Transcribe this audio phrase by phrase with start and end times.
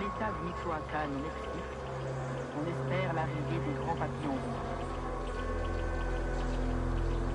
[0.00, 1.72] l'état de Michoacán au Mexique,
[2.56, 4.40] on espère l'arrivée des grands papillons.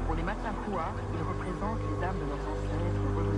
[0.06, 3.35] Pour les Matsakua, ils représentent les âmes de leurs ancêtres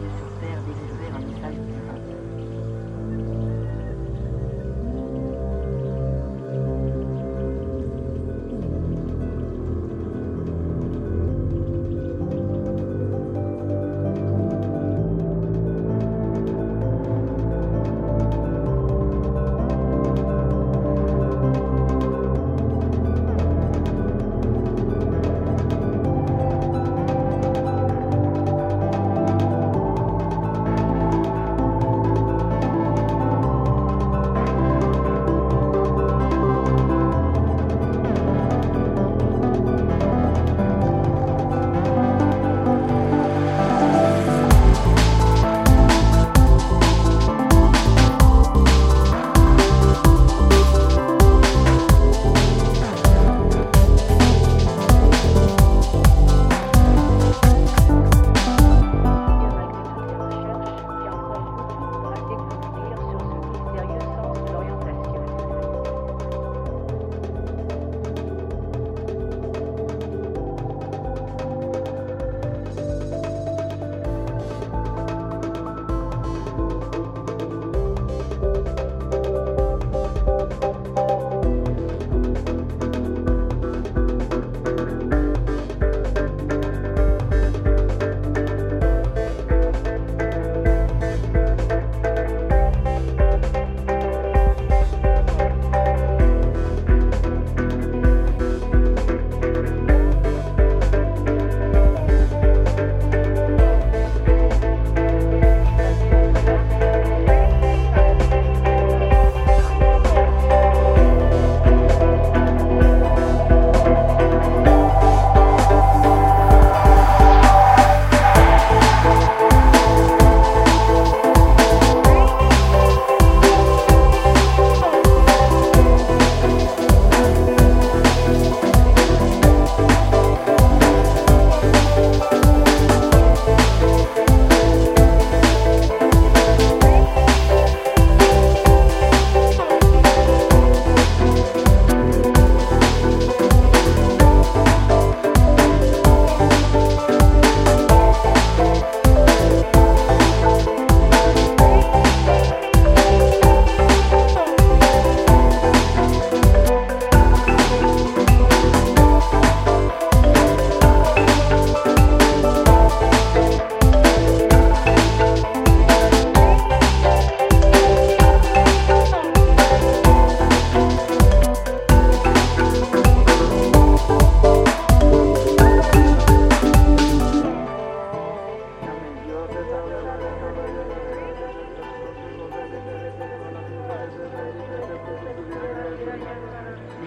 [179.38, 179.44] Les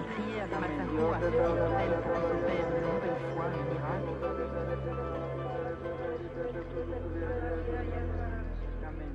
[0.01, 4.11] prières de Matako à ce elles pour s'opère une nouvelle fois un miracle.
[8.87, 9.11] Amen.